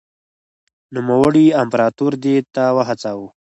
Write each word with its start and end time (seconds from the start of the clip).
نوموړي 0.95 1.45
امپراتور 1.61 2.11
دې 2.23 2.35
ته 2.55 2.63
وهڅاوه. 2.75 3.27